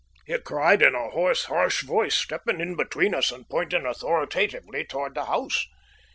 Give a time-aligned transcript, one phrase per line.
[0.25, 5.13] he cried in a hoarse, harsh voice, stepping in between us and pointing authoritatively towards
[5.13, 5.67] the house.